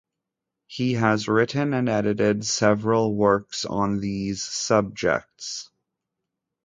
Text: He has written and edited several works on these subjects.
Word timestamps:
He 0.65 0.93
has 0.93 1.27
written 1.27 1.75
and 1.75 1.87
edited 1.87 2.43
several 2.43 3.13
works 3.13 3.65
on 3.65 3.99
these 3.99 4.41
subjects. 4.41 5.69